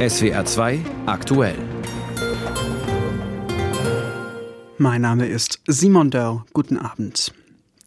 [0.00, 1.58] SWR 2 aktuell.
[4.78, 6.46] Mein Name ist Simon Dörr.
[6.54, 7.34] Guten Abend.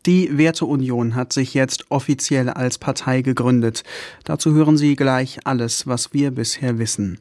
[0.06, 3.84] Die Werteunion hat sich jetzt offiziell als Partei gegründet.
[4.26, 7.18] Dazu hören Sie gleich alles, was wir bisher wissen.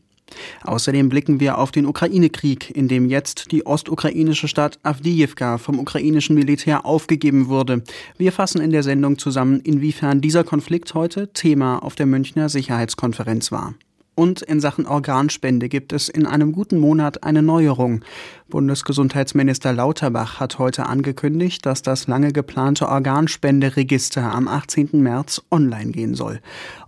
[0.62, 6.36] Außerdem blicken wir auf den Ukraine-Krieg, in dem jetzt die ostukrainische Stadt Avdiivka vom ukrainischen
[6.36, 7.82] Militär aufgegeben wurde.
[8.18, 13.52] Wir fassen in der Sendung zusammen, inwiefern dieser Konflikt heute Thema auf der Münchner Sicherheitskonferenz
[13.52, 13.72] war.
[14.14, 18.04] Und in Sachen Organspende gibt es in einem guten Monat eine Neuerung.
[18.50, 24.90] Bundesgesundheitsminister Lauterbach hat heute angekündigt, dass das lange geplante Organspenderegister am 18.
[25.02, 26.40] März online gehen soll.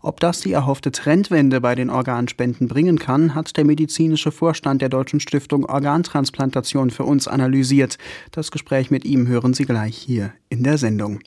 [0.03, 4.91] Ob das die erhoffte Trendwende bei den Organspenden bringen kann, hat der medizinische Vorstand der
[4.91, 7.97] Deutschen Stiftung Organtransplantation für uns analysiert.
[8.33, 11.21] Das Gespräch mit ihm hören Sie gleich hier in der Sendung.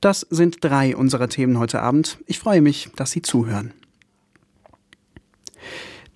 [0.00, 2.18] Das sind drei unserer Themen heute Abend.
[2.26, 3.72] Ich freue mich, dass Sie zuhören.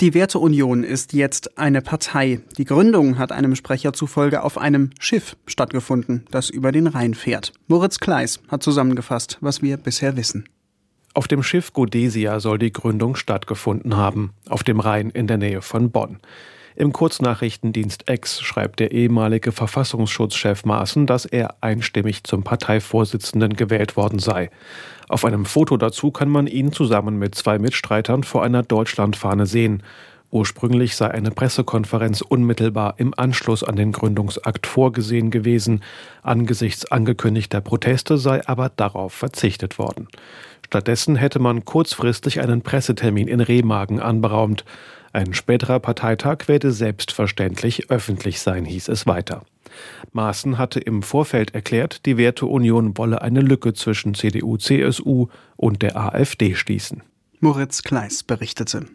[0.03, 2.41] Die Werteunion ist jetzt eine Partei.
[2.59, 7.53] Die Gründung hat einem Sprecher zufolge auf einem Schiff stattgefunden, das über den Rhein fährt.
[7.69, 10.49] Moritz Kleis hat zusammengefasst, was wir bisher wissen.
[11.15, 15.63] Auf dem Schiff Godesia soll die Gründung stattgefunden haben, auf dem Rhein in der Nähe
[15.63, 16.19] von Bonn.
[16.75, 24.19] Im Kurznachrichtendienst X schreibt der ehemalige Verfassungsschutzchef Maaßen, dass er einstimmig zum Parteivorsitzenden gewählt worden
[24.19, 24.51] sei.
[25.09, 29.83] Auf einem Foto dazu kann man ihn zusammen mit zwei Mitstreitern vor einer Deutschlandfahne sehen.
[30.31, 35.83] Ursprünglich sei eine Pressekonferenz unmittelbar im Anschluss an den Gründungsakt vorgesehen gewesen.
[36.23, 40.09] Angesichts angekündigter Proteste sei aber darauf verzichtet worden.
[40.65, 44.65] Stattdessen hätte man kurzfristig einen Pressetermin in Remagen anberaumt.
[45.13, 49.45] Ein späterer Parteitag werde selbstverständlich öffentlich sein, hieß es weiter.
[50.13, 55.97] Maaßen hatte im Vorfeld erklärt, die Werteunion wolle eine Lücke zwischen CDU, CSU und der
[55.97, 57.03] AfD schließen.
[57.41, 58.87] Moritz Kleis berichtete.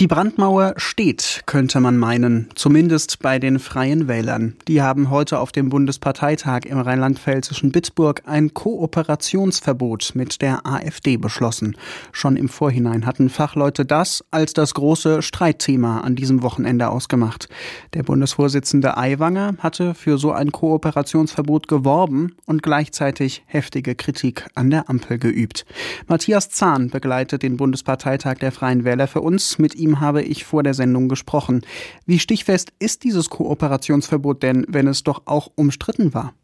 [0.00, 4.54] Die Brandmauer steht, könnte man meinen, zumindest bei den Freien Wählern.
[4.68, 11.76] Die haben heute auf dem Bundesparteitag im rheinland-pfälzischen Bitburg ein Kooperationsverbot mit der AfD beschlossen.
[12.12, 17.48] Schon im Vorhinein hatten Fachleute das als das große Streitthema an diesem Wochenende ausgemacht.
[17.94, 24.88] Der Bundesvorsitzende Aiwanger hatte für so ein Kooperationsverbot geworben und gleichzeitig heftige Kritik an der
[24.88, 25.66] Ampel geübt.
[26.06, 29.58] Matthias Zahn begleitet den Bundesparteitag der Freien Wähler für uns.
[29.58, 31.62] Mit ihm ihm habe ich vor der Sendung gesprochen.
[32.06, 36.34] Wie stichfest ist dieses Kooperationsverbot denn, wenn es doch auch umstritten war?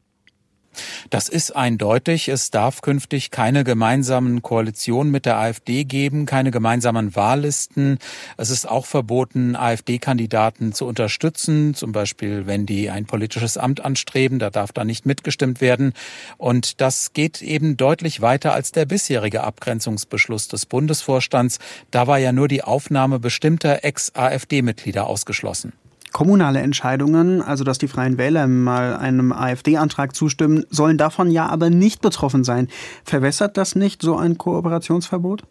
[1.10, 2.28] Das ist eindeutig.
[2.28, 7.98] Es darf künftig keine gemeinsamen Koalitionen mit der AfD geben, keine gemeinsamen Wahllisten.
[8.36, 14.38] Es ist auch verboten, AfD-Kandidaten zu unterstützen, zum Beispiel wenn die ein politisches Amt anstreben,
[14.38, 15.92] da darf da nicht mitgestimmt werden.
[16.38, 21.58] Und das geht eben deutlich weiter als der bisherige Abgrenzungsbeschluss des Bundesvorstands.
[21.90, 25.72] Da war ja nur die Aufnahme bestimmter Ex-AfD-Mitglieder ausgeschlossen
[26.14, 31.70] kommunale Entscheidungen, also dass die Freien Wähler mal einem AfD-Antrag zustimmen, sollen davon ja aber
[31.70, 32.68] nicht betroffen sein.
[33.04, 35.42] Verwässert das nicht so ein Kooperationsverbot?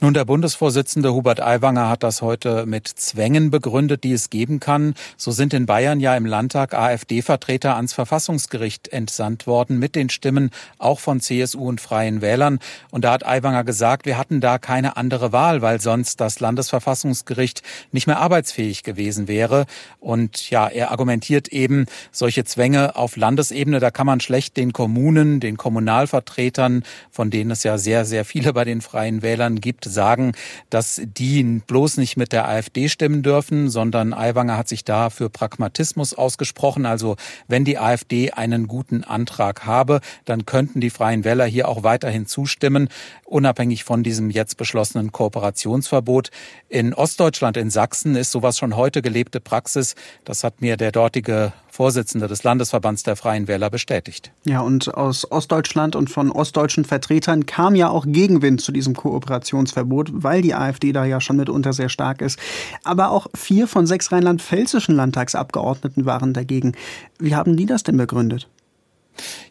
[0.00, 4.94] Nun, der Bundesvorsitzende Hubert Aiwanger hat das heute mit Zwängen begründet, die es geben kann.
[5.16, 10.50] So sind in Bayern ja im Landtag AfD-Vertreter ans Verfassungsgericht entsandt worden mit den Stimmen
[10.78, 12.58] auch von CSU und Freien Wählern.
[12.90, 17.62] Und da hat Aiwanger gesagt, wir hatten da keine andere Wahl, weil sonst das Landesverfassungsgericht
[17.92, 19.66] nicht mehr arbeitsfähig gewesen wäre.
[20.00, 25.38] Und ja, er argumentiert eben, solche Zwänge auf Landesebene, da kann man schlecht den Kommunen,
[25.38, 29.84] den Kommunalvertretern, von denen es ja sehr, sehr viele bei den Freien Wählern Wählern gibt,
[29.84, 30.32] sagen,
[30.70, 35.30] dass die bloß nicht mit der AfD stimmen dürfen, sondern Aiwanger hat sich da für
[35.30, 36.86] Pragmatismus ausgesprochen.
[36.86, 37.16] Also
[37.48, 42.26] wenn die AfD einen guten Antrag habe, dann könnten die Freien Wähler hier auch weiterhin
[42.26, 42.88] zustimmen,
[43.24, 46.30] unabhängig von diesem jetzt beschlossenen Kooperationsverbot.
[46.68, 49.96] In Ostdeutschland, in Sachsen, ist sowas schon heute gelebte Praxis.
[50.24, 54.30] Das hat mir der dortige Vorsitzende des Landesverbands der Freien Wähler bestätigt.
[54.44, 60.10] Ja, und aus Ostdeutschland und von ostdeutschen Vertretern kam ja auch Gegenwind zu diesem Kooperationsverbot,
[60.12, 62.38] weil die AfD da ja schon mitunter sehr stark ist.
[62.84, 66.74] Aber auch vier von sechs rheinland-pfälzischen Landtagsabgeordneten waren dagegen.
[67.18, 68.48] Wie haben die das denn begründet?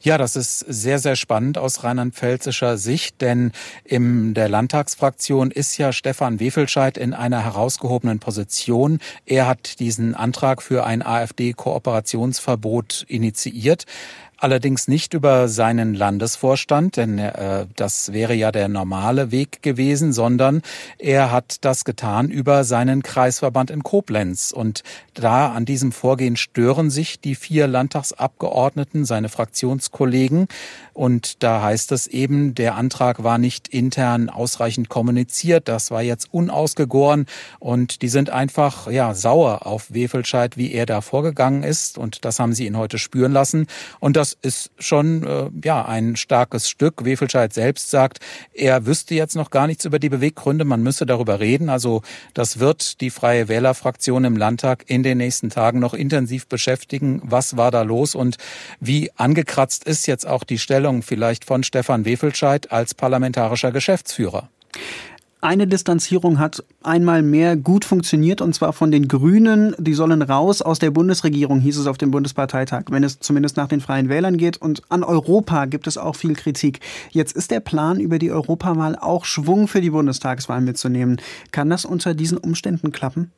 [0.01, 3.51] Ja, das ist sehr, sehr spannend aus rheinland-pfälzischer Sicht, denn
[3.83, 8.99] in der Landtagsfraktion ist ja Stefan Wefelscheid in einer herausgehobenen Position.
[9.25, 13.85] Er hat diesen Antrag für ein AfD-Kooperationsverbot initiiert.
[14.41, 20.63] Allerdings nicht über seinen Landesvorstand, denn äh, das wäre ja der normale Weg gewesen, sondern
[20.97, 24.51] er hat das getan über seinen Kreisverband in Koblenz.
[24.51, 24.81] Und
[25.13, 30.47] da an diesem Vorgehen stören sich die vier Landtagsabgeordneten, seine Fraktionskollegen.
[30.93, 35.67] Und da heißt es eben, der Antrag war nicht intern ausreichend kommuniziert.
[35.67, 37.27] Das war jetzt unausgegoren.
[37.59, 41.99] Und die sind einfach, ja, sauer auf Wefelscheid, wie er da vorgegangen ist.
[41.99, 43.67] Und das haben sie ihn heute spüren lassen.
[43.99, 47.05] Und das ist schon, äh, ja, ein starkes Stück.
[47.05, 48.19] Wefelscheid selbst sagt,
[48.53, 50.65] er wüsste jetzt noch gar nichts über die Beweggründe.
[50.65, 51.69] Man müsse darüber reden.
[51.69, 52.01] Also
[52.33, 57.21] das wird die Freie Wählerfraktion im Landtag in den nächsten Tagen noch intensiv beschäftigen.
[57.23, 58.37] Was war da los und
[58.79, 64.49] wie angekratzt ist jetzt auch die Stellung vielleicht von Stefan Wefelscheid als parlamentarischer Geschäftsführer?
[65.43, 69.75] Eine Distanzierung hat einmal mehr gut funktioniert, und zwar von den Grünen.
[69.79, 73.67] Die sollen raus aus der Bundesregierung, hieß es auf dem Bundesparteitag, wenn es zumindest nach
[73.67, 74.57] den Freien Wählern geht.
[74.57, 76.79] Und an Europa gibt es auch viel Kritik.
[77.09, 81.19] Jetzt ist der Plan, über die Europawahl auch Schwung für die Bundestagswahl mitzunehmen.
[81.51, 83.31] Kann das unter diesen Umständen klappen?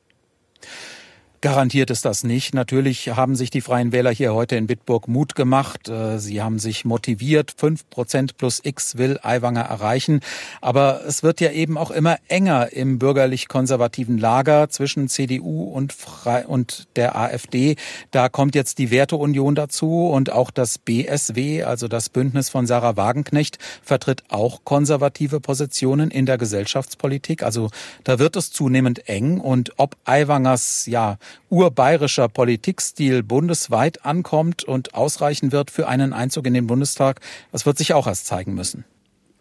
[1.44, 2.56] Garantiert ist das nicht.
[2.56, 5.90] Natürlich haben sich die Freien Wähler hier heute in Bitburg Mut gemacht.
[5.90, 7.54] Äh, sie haben sich motiviert.
[7.58, 10.22] Fünf Prozent plus X will Aiwanger erreichen.
[10.62, 16.46] Aber es wird ja eben auch immer enger im bürgerlich-konservativen Lager zwischen CDU und, Fre
[16.48, 17.76] und der AfD.
[18.12, 22.96] Da kommt jetzt die Werteunion dazu und auch das BSW, also das Bündnis von Sarah
[22.96, 27.44] Wagenknecht, vertritt auch konservative Positionen in der Gesellschaftspolitik.
[27.44, 27.70] Also
[28.06, 31.18] da wird es zunehmend eng und ob Aiwangers, ja,
[31.50, 37.20] urbayerischer Politikstil bundesweit ankommt und ausreichen wird für einen Einzug in den Bundestag,
[37.52, 38.86] das wird sich auch erst zeigen müssen.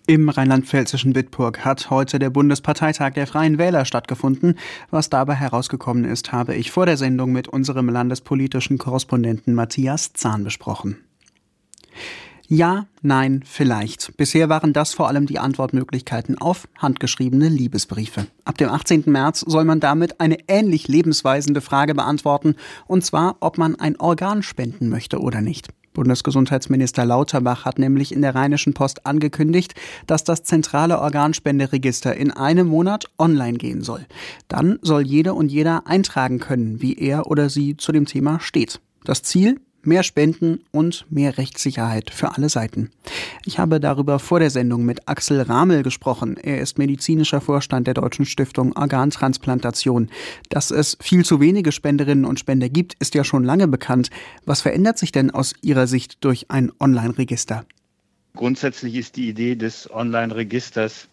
[0.07, 4.59] Im rheinland-pfälzischen Bitburg hat heute der Bundesparteitag der Freien Wähler stattgefunden.
[4.91, 10.43] Was dabei herausgekommen ist, habe ich vor der Sendung mit unserem landespolitischen Korrespondenten Matthias Zahn
[10.43, 10.99] besprochen.
[12.55, 14.15] Ja, nein, vielleicht.
[14.19, 18.27] Bisher waren das vor allem die Antwortmöglichkeiten auf handgeschriebene Liebesbriefe.
[18.45, 19.05] Ab dem 18.
[19.07, 22.57] März soll man damit eine ähnlich lebensweisende Frage beantworten,
[22.87, 25.69] und zwar, ob man ein Organ spenden möchte oder nicht.
[25.95, 29.75] Bundesgesundheitsminister Lauterbach hat nämlich in der Rheinischen Post angekündigt,
[30.07, 34.05] dass das zentrale Organspenderegister in einem Monat online gehen soll.
[34.49, 38.83] Dann soll jede und jeder eintragen können, wie er oder sie zu dem Thema steht.
[39.05, 39.59] Das Ziel?
[39.87, 42.91] Mehr Spenden und mehr Rechtssicherheit für alle Seiten.
[43.45, 46.37] Ich habe darüber vor der Sendung mit Axel Ramel gesprochen.
[46.37, 50.11] Er ist medizinischer Vorstand der Deutschen Stiftung Organtransplantation.
[50.49, 54.11] Dass es viel zu wenige Spenderinnen und Spender gibt, ist ja schon lange bekannt.
[54.45, 57.65] Was verändert sich denn aus Ihrer Sicht durch ein Online-Register?
[58.35, 61.09] Grundsätzlich ist die Idee des Online-Registers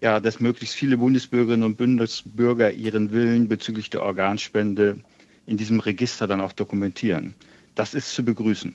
[0.00, 4.98] ja, dass möglichst viele Bundesbürgerinnen und Bundesbürger ihren Willen bezüglich der Organspende
[5.46, 7.34] in diesem Register dann auch dokumentieren.
[7.78, 8.74] Das ist zu begrüßen.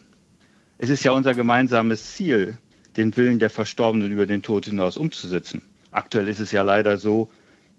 [0.77, 2.57] Es ist ja unser gemeinsames Ziel,
[2.95, 5.61] den Willen der Verstorbenen über den Tod hinaus umzusetzen.
[5.91, 7.29] Aktuell ist es ja leider so,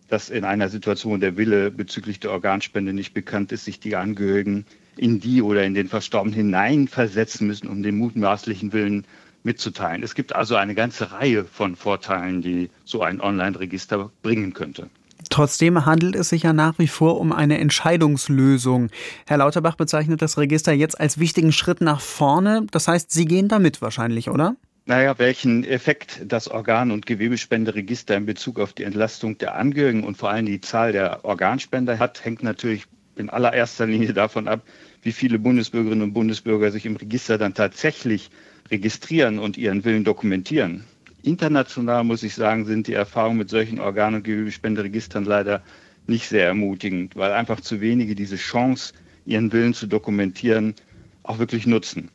[0.09, 4.67] dass in einer Situation der Wille bezüglich der Organspende nicht bekannt ist, sich die Angehörigen
[4.99, 9.07] in die oder in den Verstorbenen hineinversetzen müssen, um den mutmaßlichen Willen
[9.45, 10.03] mitzuteilen.
[10.03, 14.91] Es gibt also eine ganze Reihe von Vorteilen, die so ein Online-Register bringen könnte.
[15.35, 18.91] Trotzdem handelt es sich ja nach wie vor um eine Entscheidungslösung.
[19.27, 22.69] Herr Lauterbach bezeichnet das Register jetzt als wichtigen Schritt nach vorne.
[22.71, 24.55] Das heißt, Sie gehen damit wahrscheinlich, oder?
[24.87, 30.17] Naja, welchen Effekt das Organ- und Gewebespenderegister in Bezug auf die Entlastung der Angehörigen und
[30.17, 32.85] vor allem die Zahl der Organspender hat, hängt natürlich
[33.17, 34.63] in allererster Linie davon ab,
[35.03, 38.31] wie viele Bundesbürgerinnen und Bundesbürger sich im Register dann tatsächlich
[38.71, 40.85] registrieren und ihren Willen dokumentieren.
[41.25, 45.63] International muss ich sagen, sind die Erfahrungen mit solchen Organ- und Gewebespenderegistern leider
[46.07, 48.93] nicht sehr ermutigend, weil einfach zu wenige diese Chance,
[49.25, 50.75] ihren Willen zu dokumentieren,
[51.23, 52.11] auch wirklich nutzen.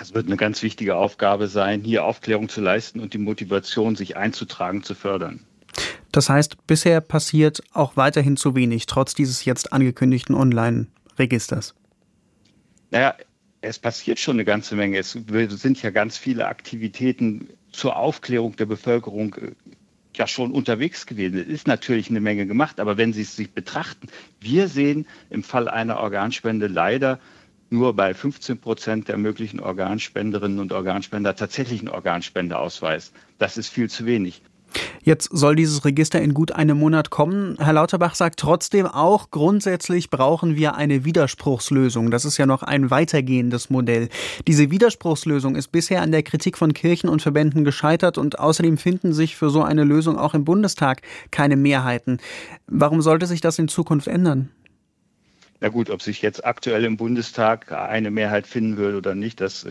[0.00, 4.16] Es wird eine ganz wichtige Aufgabe sein, hier Aufklärung zu leisten und die Motivation, sich
[4.16, 5.40] einzutragen, zu fördern.
[6.12, 11.74] Das heißt, bisher passiert auch weiterhin zu wenig, trotz dieses jetzt angekündigten Online-Registers.
[12.90, 13.14] Naja,
[13.60, 14.98] es passiert schon eine ganze Menge.
[14.98, 19.52] Es sind ja ganz viele Aktivitäten zur Aufklärung der Bevölkerung äh,
[20.14, 21.38] ja schon unterwegs gewesen.
[21.38, 24.08] Es ist natürlich eine Menge gemacht, aber wenn Sie es sich betrachten,
[24.40, 27.20] wir sehen im Fall einer Organspende leider
[27.70, 33.12] nur bei 15 Prozent der möglichen Organspenderinnen und Organspender tatsächlich einen Organspendeausweis.
[33.38, 34.42] Das ist viel zu wenig.
[35.02, 37.56] Jetzt soll dieses Register in gut einem Monat kommen.
[37.58, 42.10] Herr Lauterbach sagt trotzdem auch, grundsätzlich brauchen wir eine Widerspruchslösung.
[42.10, 44.08] Das ist ja noch ein weitergehendes Modell.
[44.46, 49.12] Diese Widerspruchslösung ist bisher an der Kritik von Kirchen und Verbänden gescheitert und außerdem finden
[49.12, 52.18] sich für so eine Lösung auch im Bundestag keine Mehrheiten.
[52.66, 54.50] Warum sollte sich das in Zukunft ändern?
[55.60, 59.66] Na gut, ob sich jetzt aktuell im Bundestag eine Mehrheit finden würde oder nicht, das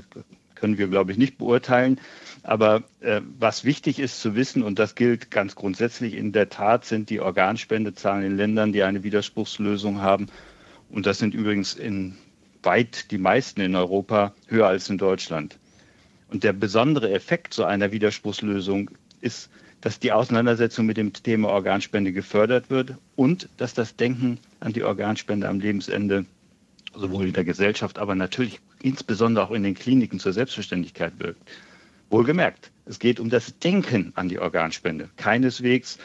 [0.60, 2.00] können wir, glaube ich, nicht beurteilen.
[2.44, 6.86] Aber äh, was wichtig ist zu wissen, und das gilt ganz grundsätzlich in der Tat,
[6.86, 10.28] sind die Organspendezahlen in Ländern, die eine Widerspruchslösung haben.
[10.90, 12.16] Und das sind übrigens in
[12.64, 15.58] weit die meisten in Europa höher als in Deutschland.
[16.30, 19.50] Und der besondere Effekt so einer Widerspruchslösung ist,
[19.82, 24.84] dass die Auseinandersetzung mit dem Thema Organspende gefördert wird und dass das Denken an die
[24.84, 26.26] Organspende am Lebensende
[26.94, 31.42] sowohl in der Gesellschaft, aber natürlich insbesondere auch in den Kliniken zur Selbstverständlichkeit wirkt.
[32.10, 35.98] Wohlgemerkt, es geht um das Denken an die Organspende, keineswegs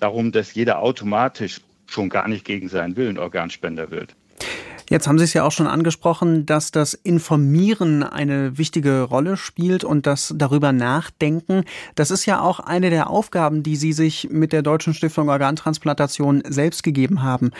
[0.00, 4.16] darum, dass jeder automatisch schon gar nicht gegen seinen Willen Organspender wird.
[4.90, 9.82] Jetzt haben Sie es ja auch schon angesprochen, dass das Informieren eine wichtige Rolle spielt
[9.82, 11.64] und das darüber nachdenken.
[11.94, 16.42] Das ist ja auch eine der Aufgaben, die Sie sich mit der Deutschen Stiftung Organtransplantation
[16.46, 17.52] selbst gegeben haben.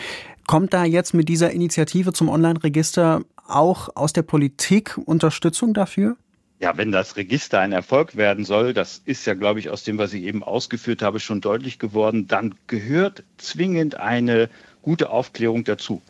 [0.45, 6.17] Kommt da jetzt mit dieser Initiative zum Online-Register auch aus der Politik Unterstützung dafür?
[6.59, 9.97] Ja, wenn das Register ein Erfolg werden soll, das ist ja, glaube ich, aus dem,
[9.97, 14.49] was ich eben ausgeführt habe, schon deutlich geworden, dann gehört zwingend eine
[14.81, 16.01] gute Aufklärung dazu.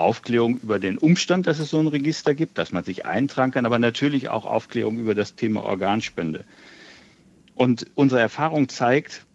[0.00, 3.66] Aufklärung über den Umstand, dass es so ein Register gibt, dass man sich eintragen kann,
[3.66, 6.44] aber natürlich auch Aufklärung über das Thema Organspende.
[7.54, 9.26] Und unsere Erfahrung zeigt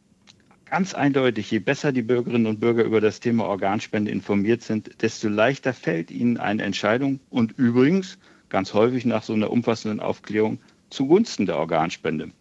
[0.66, 5.30] ganz eindeutig, je besser die Bürgerinnen und Bürger über das Thema Organspende informiert sind, desto
[5.30, 8.18] leichter fällt ihnen eine Entscheidung und übrigens
[8.50, 12.32] ganz häufig nach so einer umfassenden Aufklärung zugunsten der Organspende.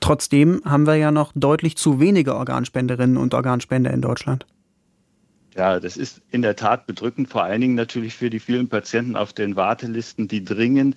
[0.00, 4.46] Trotzdem haben wir ja noch deutlich zu wenige Organspenderinnen und Organspender in Deutschland.
[5.56, 9.14] Ja, das ist in der Tat bedrückend, vor allen Dingen natürlich für die vielen Patienten
[9.14, 10.96] auf den Wartelisten, die dringend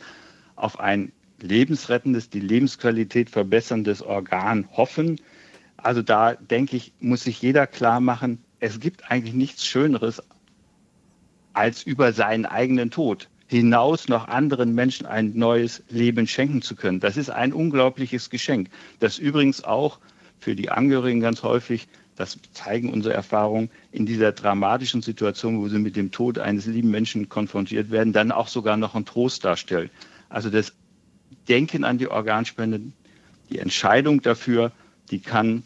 [0.56, 5.22] auf ein lebensrettendes, die Lebensqualität verbesserndes Organ hoffen.
[5.78, 10.24] Also da denke ich, muss sich jeder klar machen, es gibt eigentlich nichts Schöneres,
[11.54, 17.00] als über seinen eigenen Tod hinaus noch anderen Menschen ein neues Leben schenken zu können.
[17.00, 20.00] Das ist ein unglaubliches Geschenk, das übrigens auch
[20.40, 21.88] für die Angehörigen ganz häufig
[22.18, 26.90] das zeigen unsere Erfahrungen in dieser dramatischen Situation, wo sie mit dem Tod eines lieben
[26.90, 29.92] Menschen konfrontiert werden, dann auch sogar noch einen Trost darstellt.
[30.28, 30.74] Also das
[31.48, 32.82] Denken an die Organspende,
[33.50, 34.72] die Entscheidung dafür,
[35.12, 35.64] die kann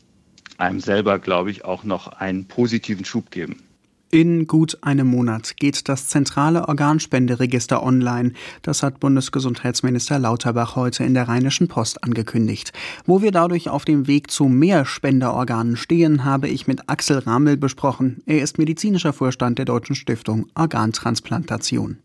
[0.58, 3.64] einem selber, glaube ich, auch noch einen positiven Schub geben.
[4.14, 8.34] In gut einem Monat geht das zentrale Organspenderegister online.
[8.62, 12.74] Das hat Bundesgesundheitsminister Lauterbach heute in der Rheinischen Post angekündigt.
[13.06, 17.56] Wo wir dadurch auf dem Weg zu mehr Spenderorganen stehen, habe ich mit Axel Ramel
[17.56, 18.22] besprochen.
[18.26, 22.00] Er ist medizinischer Vorstand der Deutschen Stiftung Organtransplantation.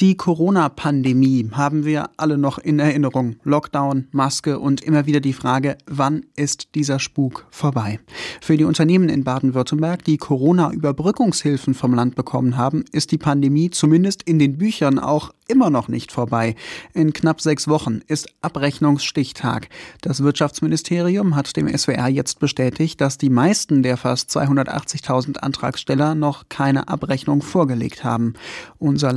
[0.00, 3.36] Die Corona-Pandemie haben wir alle noch in Erinnerung.
[3.44, 8.00] Lockdown, Maske und immer wieder die Frage, wann ist dieser Spuk vorbei?
[8.40, 14.22] Für die Unternehmen in Baden-Württemberg, die Corona-Überbrückungshilfen vom Land bekommen haben, ist die Pandemie zumindest
[14.22, 16.54] in den Büchern auch immer noch nicht vorbei.
[16.94, 19.68] In knapp sechs Wochen ist Abrechnungsstichtag.
[20.00, 26.48] Das Wirtschaftsministerium hat dem SWR jetzt bestätigt, dass die meisten der fast 280.000 Antragsteller noch
[26.48, 28.34] keine Abrechnung vorgelegt haben.
[28.78, 29.12] Unser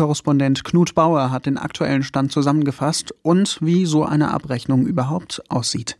[0.00, 5.98] Landespolitikkorrespondent Knut Bauer hat den aktuellen Stand zusammengefasst und wie so eine Abrechnung überhaupt aussieht.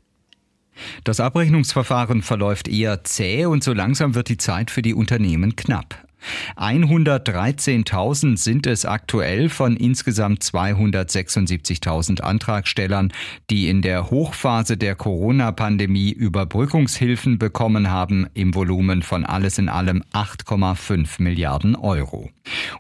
[1.05, 6.07] Das Abrechnungsverfahren verläuft eher zäh und so langsam wird die Zeit für die Unternehmen knapp.
[6.57, 13.13] 113.000 sind es aktuell von insgesamt 276.000 Antragstellern,
[13.51, 20.03] die in der Hochphase der Corona-Pandemie Überbrückungshilfen bekommen haben im Volumen von alles in allem
[20.13, 22.31] 8,5 Milliarden Euro.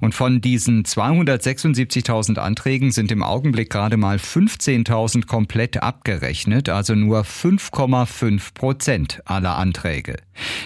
[0.00, 7.22] Und von diesen 276.000 Anträgen sind im Augenblick gerade mal 15.000 komplett abgerechnet, also nur
[7.22, 10.16] 5,5 Prozent aller Anträge.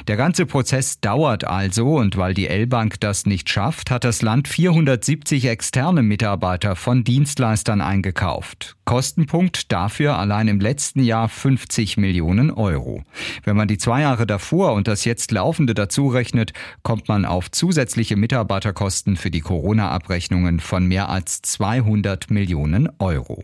[0.06, 4.48] Der ganze Prozess dauert also und weil die L-Bank das nicht schafft, hat das Land
[4.48, 8.76] 470 externe Mitarbeiter von Dienstleistern eingekauft.
[8.86, 13.02] Kostenpunkt dafür allein im letzten Jahr 50 Millionen Euro.
[13.42, 17.50] Wenn man die zwei Jahre davor und das jetzt laufende dazu rechnet, kommt man auf
[17.50, 23.42] zusätzliche Mitarbeiterkosten für die Corona-Abrechnungen von mehr als 200 Millionen Euro.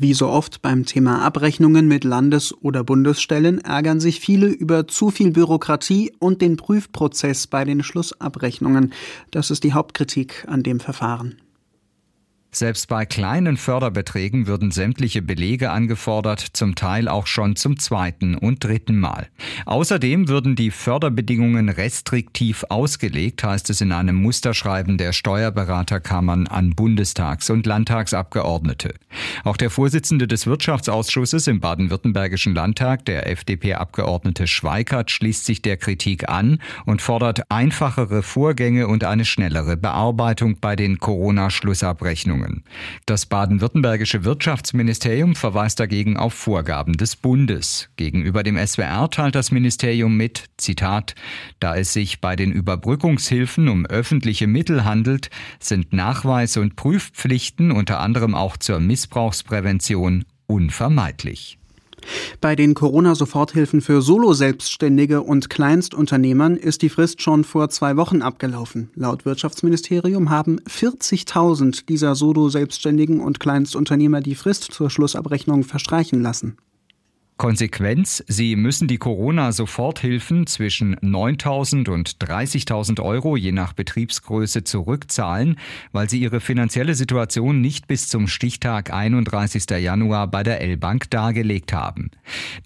[0.00, 5.10] Wie so oft beim Thema Abrechnungen mit Landes- oder Bundesstellen ärgern sich viele über zu
[5.10, 8.92] viel Bürokratie und den Prüfprozess bei den Schlussabrechnungen.
[9.32, 11.40] Das ist die Hauptkritik an dem Verfahren.
[12.58, 18.64] Selbst bei kleinen Förderbeträgen würden sämtliche Belege angefordert, zum Teil auch schon zum zweiten und
[18.64, 19.28] dritten Mal.
[19.64, 27.48] Außerdem würden die Förderbedingungen restriktiv ausgelegt, heißt es in einem Musterschreiben der Steuerberaterkammern an Bundestags-
[27.48, 28.92] und Landtagsabgeordnete.
[29.44, 36.28] Auch der Vorsitzende des Wirtschaftsausschusses im baden-württembergischen Landtag, der FDP-Abgeordnete Schweikert, schließt sich der Kritik
[36.28, 42.47] an und fordert einfachere Vorgänge und eine schnellere Bearbeitung bei den Corona-Schlussabrechnungen.
[42.48, 42.64] Regelungen.
[43.06, 47.88] Das baden-württembergische Wirtschaftsministerium verweist dagegen auf Vorgaben des Bundes.
[47.96, 51.14] Gegenüber dem SWR teilt das Ministerium mit, Zitat,
[51.60, 58.00] da es sich bei den Überbrückungshilfen um öffentliche Mittel handelt, sind Nachweis und Prüfpflichten unter
[58.00, 61.57] anderem auch zur Missbrauchsprävention unvermeidlich.
[62.40, 68.90] Bei den Corona-Soforthilfen für Solo-Selbstständige und Kleinstunternehmern ist die Frist schon vor zwei Wochen abgelaufen.
[68.94, 76.56] Laut Wirtschaftsministerium haben 40.000 dieser Solo-Selbstständigen und Kleinstunternehmer die Frist zur Schlussabrechnung verstreichen lassen.
[77.38, 85.56] Konsequenz, sie müssen die Corona-Soforthilfen zwischen 9.000 und 30.000 Euro je nach Betriebsgröße zurückzahlen,
[85.92, 89.70] weil sie ihre finanzielle Situation nicht bis zum Stichtag 31.
[89.70, 92.10] Januar bei der L-Bank dargelegt haben.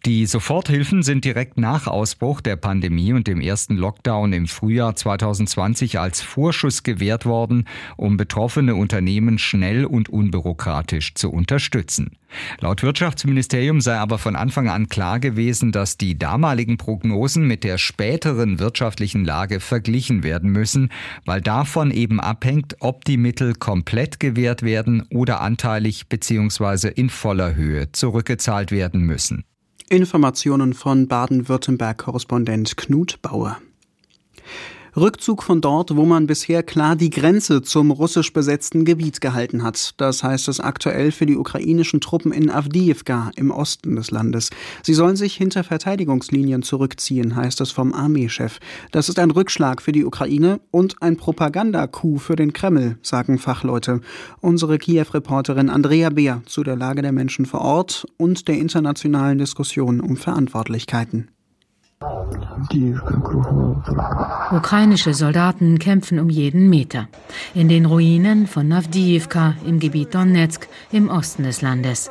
[0.07, 5.99] Die Soforthilfen sind direkt nach Ausbruch der Pandemie und dem ersten Lockdown im Frühjahr 2020
[5.99, 7.67] als Vorschuss gewährt worden,
[7.99, 12.17] um betroffene Unternehmen schnell und unbürokratisch zu unterstützen.
[12.61, 17.79] Laut Wirtschaftsministerium sei aber von Anfang an klar gewesen, dass die damaligen Prognosen mit der
[17.79, 20.91] späteren wirtschaftlichen Lage verglichen werden müssen,
[21.25, 26.89] weil davon eben abhängt, ob die Mittel komplett gewährt werden oder anteilig bzw.
[26.89, 29.45] in voller Höhe zurückgezahlt werden müssen.
[29.89, 33.59] Informationen von Baden-Württemberg-Korrespondent Knut Bauer.
[34.95, 39.95] Rückzug von dort, wo man bisher klar die Grenze zum russisch besetzten Gebiet gehalten hat.
[39.97, 44.51] Das heißt es aktuell für die ukrainischen Truppen in Avdiivka im Osten des Landes.
[44.83, 48.59] Sie sollen sich hinter Verteidigungslinien zurückziehen, heißt es vom Armeechef.
[48.91, 54.03] Das ist ein Rückschlag für die Ukraine und ein Propagandacoup für den Kreml, sagen Fachleute.
[54.43, 60.03] Unsere Kiew-Reporterin Andrea Beer zu der Lage der Menschen vor Ort und der internationalen Diskussion
[60.03, 61.31] um Verantwortlichkeiten.
[64.51, 67.09] Ukrainische Soldaten kämpfen um jeden Meter.
[67.55, 72.11] In den Ruinen von Navdiivka im Gebiet Donetsk im Osten des Landes.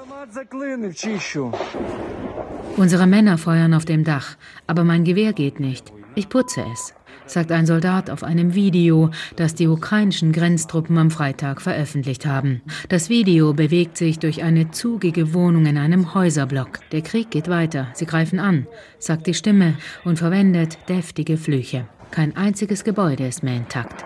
[2.77, 5.91] Unsere Männer feuern auf dem Dach, aber mein Gewehr geht nicht.
[6.15, 6.93] Ich putze es
[7.31, 12.61] sagt ein Soldat auf einem Video, das die ukrainischen Grenztruppen am Freitag veröffentlicht haben.
[12.89, 16.79] Das Video bewegt sich durch eine zugige Wohnung in einem Häuserblock.
[16.91, 18.67] Der Krieg geht weiter, sie greifen an,
[18.99, 21.87] sagt die Stimme und verwendet deftige Flüche.
[22.11, 24.03] Kein einziges Gebäude ist mehr intakt.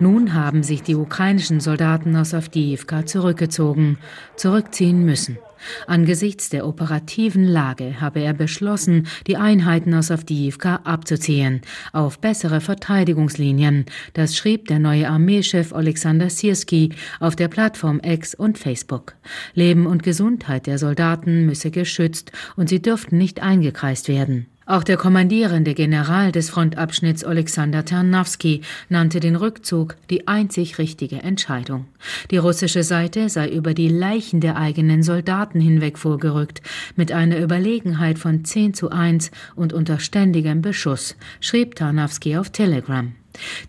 [0.00, 3.98] Nun haben sich die ukrainischen Soldaten aus Avdiivka zurückgezogen,
[4.36, 5.38] zurückziehen müssen.
[5.86, 11.60] Angesichts der operativen Lage habe er beschlossen, die Einheiten aus Avdiivka abzuziehen,
[11.92, 13.86] auf bessere Verteidigungslinien.
[14.12, 19.14] Das schrieb der neue Armeechef Alexander Sirski auf der Plattform X und Facebook.
[19.54, 24.46] Leben und Gesundheit der Soldaten müsse geschützt und sie dürften nicht eingekreist werden.
[24.66, 31.84] Auch der kommandierende General des Frontabschnitts Alexander Tarnowski nannte den Rückzug die einzig richtige Entscheidung.
[32.30, 36.62] Die russische Seite sei über die Leichen der eigenen Soldaten hinweg vorgerückt,
[36.96, 43.12] mit einer Überlegenheit von 10 zu 1 und unter ständigem Beschuss, schrieb Tarnowski auf Telegram.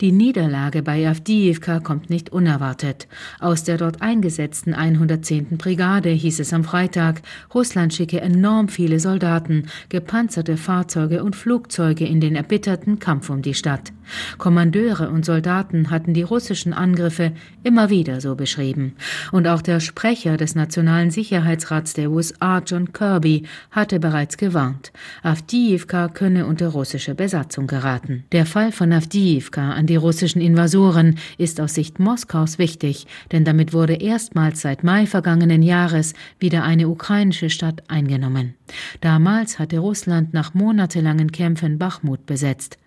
[0.02, 3.08] Die Niederlage bei Avdiivka kommt nicht unerwartet.
[3.40, 5.58] Aus der dort eingesetzten 110.
[5.58, 7.22] Brigade hieß es am Freitag,
[7.54, 13.54] Russland schicke enorm viele Soldaten, gepanzerte Fahrzeuge und Flugzeuge in den erbitterten Kampf um die
[13.54, 13.92] Stadt.
[14.38, 17.32] Kommandeure und Soldaten hatten die russischen Angriffe
[17.64, 18.96] immer wieder so beschrieben.
[19.32, 24.92] Und auch der Sprecher des Nationalen Sicherheitsrats der USA, John Kirby, hatte bereits gewarnt.
[25.24, 28.24] Avdiivka könne unter russische Besatzung geraten.
[28.32, 33.74] Der Fall von Avdiivka an die russischen Invasoren ist aus Sicht Moskaus wichtig, denn damit
[33.74, 38.56] wurde erstmals seit Mai vergangenen Jahres wieder eine ukrainische Stadt eingenommen.
[39.02, 42.78] Damals hatte Russland nach monatelangen Kämpfen Bachmut besetzt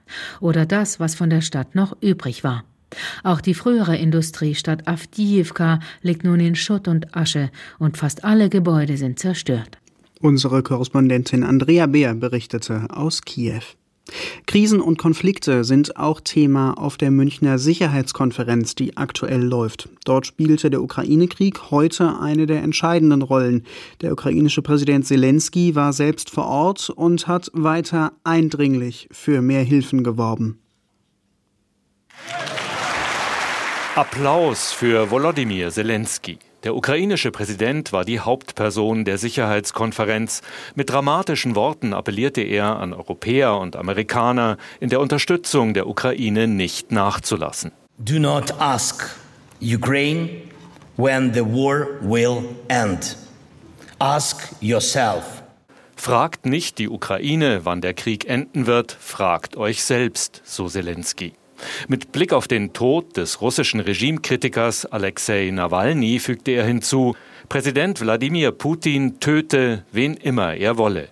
[0.40, 2.64] oder das, was von der Stadt noch übrig war.
[3.23, 8.97] Auch die frühere Industriestadt Avdiivka liegt nun in Schutt und Asche und fast alle Gebäude
[8.97, 9.79] sind zerstört.
[10.21, 13.62] Unsere Korrespondentin Andrea Beer berichtete aus Kiew.
[14.47, 19.88] Krisen und Konflikte sind auch Thema auf der Münchner Sicherheitskonferenz, die aktuell läuft.
[20.05, 23.64] Dort spielte der Ukraine-Krieg heute eine der entscheidenden Rollen.
[24.01, 30.05] Der ukrainische Präsident Zelensky war selbst vor Ort und hat weiter eindringlich für mehr Hilfen
[30.05, 30.59] geworben.
[33.94, 36.38] Applaus für Volodymyr Zelensky.
[36.64, 40.42] Der ukrainische Präsident war die Hauptperson der Sicherheitskonferenz.
[40.75, 46.90] Mit dramatischen Worten appellierte er an Europäer und Amerikaner, in der Unterstützung der Ukraine nicht
[46.90, 47.71] nachzulassen.
[47.99, 49.16] Do not ask
[49.61, 50.31] Ukraine
[50.97, 53.16] when the war will end.
[54.01, 55.42] Ask yourself.
[55.94, 61.35] Fragt nicht die Ukraine, wann der Krieg enden wird, fragt euch selbst, so Zelensky.
[61.88, 67.14] Mit Blick auf den Tod des russischen Regimekritikers Alexei Nawalny fügte er hinzu,
[67.49, 71.09] Präsident Wladimir Putin töte, wen immer er wolle.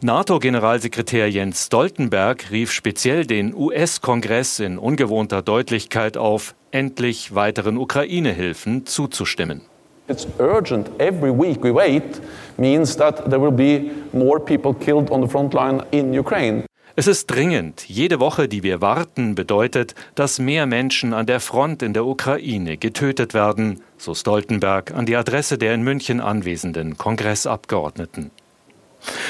[0.00, 9.62] NATO-Generalsekretär Jens Stoltenberg rief speziell den US-Kongress in ungewohnter Deutlichkeit auf, endlich weiteren Ukraine-Hilfen zuzustimmen.
[10.08, 10.90] It's urgent.
[10.98, 12.20] Every week we wait
[12.56, 16.64] means that there will be more people killed on the front line in Ukraine.
[16.94, 17.88] Es ist dringend.
[17.88, 22.76] Jede Woche, die wir warten, bedeutet, dass mehr Menschen an der Front in der Ukraine
[22.76, 28.30] getötet werden, so Stoltenberg an die Adresse der in München anwesenden Kongressabgeordneten.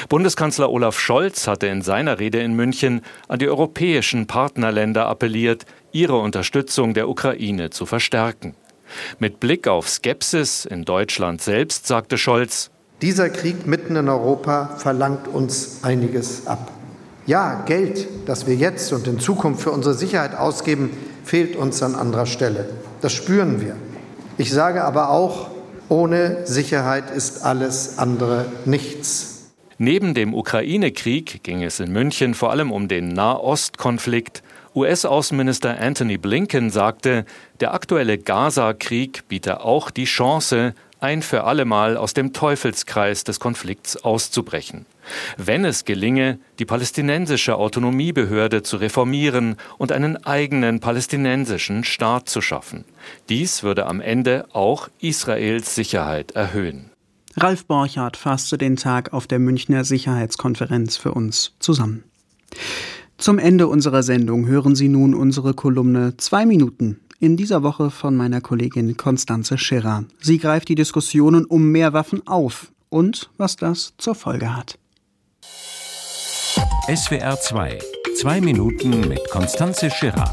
[0.09, 6.19] Bundeskanzler Olaf Scholz hatte in seiner Rede in München an die europäischen Partnerländer appelliert, ihre
[6.19, 8.55] Unterstützung der Ukraine zu verstärken.
[9.21, 12.71] Mit Blick auf Skepsis in Deutschland selbst sagte Scholz,
[13.01, 16.71] dieser Krieg mitten in Europa verlangt uns einiges ab.
[17.27, 20.91] Ja, Geld, das wir jetzt und in Zukunft für unsere Sicherheit ausgeben,
[21.25, 22.69] fehlt uns an anderer Stelle.
[23.01, 23.77] Das spüren wir.
[24.39, 25.49] Ich sage aber auch,
[25.89, 29.51] ohne Sicherheit ist alles andere nichts.
[29.79, 34.43] Neben dem Ukraine-Krieg ging es in München vor allem um den Nahostkonflikt.
[34.75, 37.25] US-Außenminister Anthony Blinken sagte,
[37.61, 44.03] der aktuelle Gaza-Krieg biete auch die Chance, ein für allemal aus dem Teufelskreis des Konflikts
[44.03, 44.87] auszubrechen.
[45.37, 52.85] Wenn es gelinge, die palästinensische Autonomiebehörde zu reformieren und einen eigenen palästinensischen Staat zu schaffen.
[53.29, 56.91] Dies würde am Ende auch Israels Sicherheit erhöhen.
[57.37, 62.05] Ralf Borchardt fasste den Tag auf der Münchner Sicherheitskonferenz für uns zusammen.
[63.17, 68.17] Zum Ende unserer Sendung hören Sie nun unsere Kolumne Zwei Minuten in dieser Woche von
[68.17, 70.05] meiner Kollegin Konstanze Schirrer.
[70.21, 74.77] Sie greift die Diskussionen um mehr Waffen auf und was das zur Folge hat.
[76.95, 77.79] SWR 2.
[78.21, 80.31] Zwei Minuten mit Konstanze Schirrer.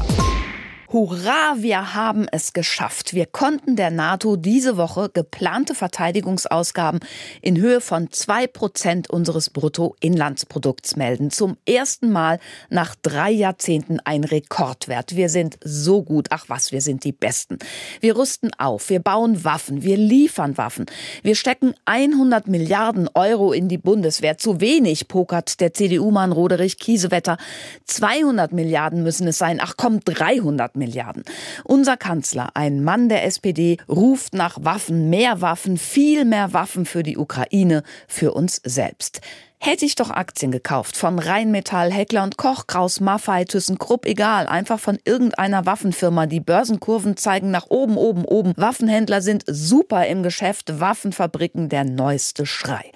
[0.92, 3.14] Hurra, wir haben es geschafft.
[3.14, 6.98] Wir konnten der NATO diese Woche geplante Verteidigungsausgaben
[7.42, 11.30] in Höhe von zwei Prozent unseres Bruttoinlandsprodukts melden.
[11.30, 15.14] Zum ersten Mal nach drei Jahrzehnten ein Rekordwert.
[15.14, 16.26] Wir sind so gut.
[16.30, 17.58] Ach was, wir sind die Besten.
[18.00, 18.90] Wir rüsten auf.
[18.90, 19.84] Wir bauen Waffen.
[19.84, 20.86] Wir liefern Waffen.
[21.22, 24.38] Wir stecken 100 Milliarden Euro in die Bundeswehr.
[24.38, 27.36] Zu wenig, pokert der CDU-Mann Roderich Kiesewetter.
[27.84, 29.60] 200 Milliarden müssen es sein.
[29.62, 31.22] Ach komm, 300 Milliarden.
[31.62, 37.04] Unser Kanzler, ein Mann der SPD, ruft nach Waffen, mehr Waffen, viel mehr Waffen für
[37.04, 39.20] die Ukraine, für uns selbst.
[39.62, 44.80] Hätte ich doch Aktien gekauft von Rheinmetall, Heckler und Koch, Kraus Maffei, ThyssenKrupp, egal, einfach
[44.80, 46.24] von irgendeiner Waffenfirma.
[46.24, 48.54] Die Börsenkurven zeigen nach oben, oben, oben.
[48.56, 52.90] Waffenhändler sind super im Geschäft, Waffenfabriken der neueste Schrei.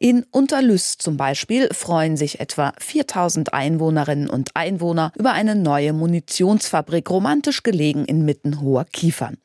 [0.00, 7.08] In Unterlüss zum Beispiel freuen sich etwa 4000 Einwohnerinnen und Einwohner über eine neue Munitionsfabrik,
[7.08, 9.36] romantisch gelegen inmitten hoher Kiefern.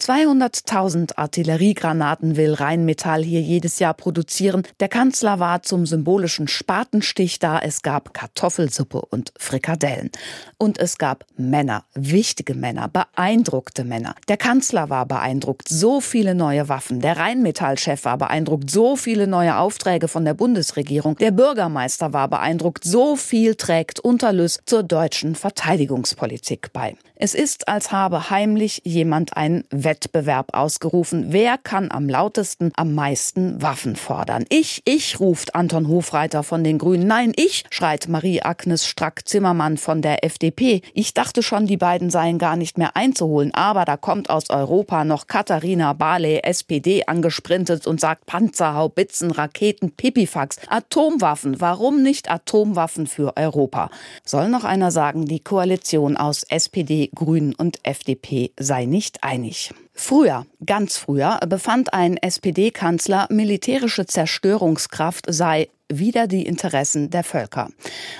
[0.00, 4.64] 200.000 Artilleriegranaten will Rheinmetall hier jedes Jahr produzieren.
[4.80, 7.58] Der Kanzler war zum symbolischen Spatenstich da.
[7.58, 10.10] Es gab Kartoffelsuppe und Frikadellen.
[10.56, 14.14] Und es gab Männer, wichtige Männer, beeindruckte Männer.
[14.26, 17.00] Der Kanzler war beeindruckt, so viele neue Waffen.
[17.00, 21.16] Der Rheinmetall-Chef war beeindruckt, so viele neue Aufträge von der Bundesregierung.
[21.16, 26.96] Der Bürgermeister war beeindruckt, so viel trägt Unterlüss zur deutschen Verteidigungspolitik bei.
[27.24, 31.26] Es ist, als habe heimlich jemand einen Wettbewerb ausgerufen.
[31.28, 34.44] Wer kann am lautesten, am meisten Waffen fordern?
[34.48, 37.06] Ich, ich, ruft Anton Hofreiter von den Grünen.
[37.06, 40.82] Nein, ich, schreit Marie-Agnes Strack-Zimmermann von der FDP.
[40.94, 43.54] Ich dachte schon, die beiden seien gar nicht mehr einzuholen.
[43.54, 49.92] Aber da kommt aus Europa noch Katharina Barley, SPD, angesprintet und sagt Panzer, Haubitzen, Raketen,
[49.92, 51.60] Pipifax, Atomwaffen.
[51.60, 53.90] Warum nicht Atomwaffen für Europa?
[54.24, 59.72] Soll noch einer sagen, die Koalition aus SPD, Grünen und FDP sei nicht einig.
[59.92, 67.68] Früher, ganz früher, befand ein SPD-Kanzler, militärische Zerstörungskraft sei wieder die Interessen der Völker.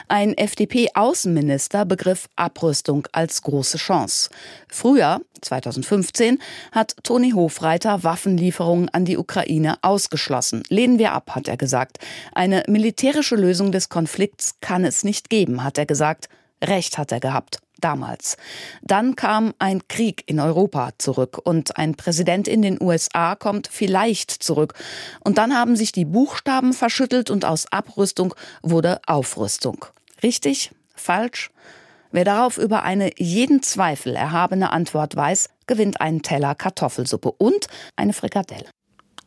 [0.09, 4.29] Ein FDP-Außenminister begriff Abrüstung als große Chance.
[4.69, 6.39] Früher, 2015,
[6.71, 10.63] hat Toni Hofreiter Waffenlieferungen an die Ukraine ausgeschlossen.
[10.69, 11.99] Lehnen wir ab, hat er gesagt.
[12.35, 16.29] Eine militärische Lösung des Konflikts kann es nicht geben, hat er gesagt.
[16.63, 18.37] Recht hat er gehabt damals.
[18.83, 24.31] Dann kam ein Krieg in Europa zurück und ein Präsident in den USA kommt vielleicht
[24.31, 24.75] zurück.
[25.21, 29.85] Und dann haben sich die Buchstaben verschüttelt und aus Abrüstung wurde Aufrüstung.
[30.23, 30.71] Richtig?
[30.95, 31.51] Falsch?
[32.11, 37.67] Wer darauf über eine jeden Zweifel erhabene Antwort weiß, gewinnt einen Teller Kartoffelsuppe und
[37.97, 38.69] eine Frikadelle.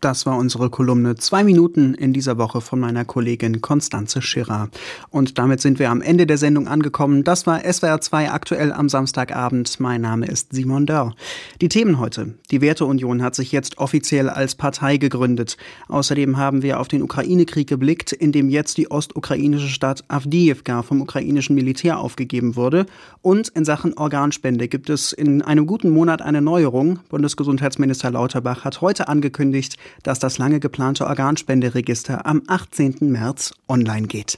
[0.06, 4.70] Das war unsere Kolumne Zwei Minuten in dieser Woche von meiner Kollegin Konstanze Schirrer.
[5.10, 7.24] Und damit sind wir am Ende der Sendung angekommen.
[7.24, 9.80] Das war SWR 2 aktuell am Samstagabend.
[9.80, 11.16] Mein Name ist Simon Dörr.
[11.60, 12.36] Die Themen heute.
[12.52, 15.58] Die Werteunion hat sich jetzt offiziell als Partei gegründet.
[15.88, 21.02] Außerdem haben wir auf den Ukraine-Krieg geblickt, in dem jetzt die ostukrainische Stadt Avdiivka vom
[21.02, 22.86] ukrainischen Militär aufgegeben wurde.
[23.24, 27.00] Und in Sachen Organspende gibt es in einem guten Monat eine Neuerung.
[27.10, 32.98] Bundesgesundheitsminister Lauterbach hat heute angekündigt, dass das lange geplante Organspenderegister am 18.
[33.02, 34.34] März online geht.